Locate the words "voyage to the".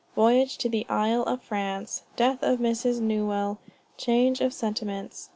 0.15-0.87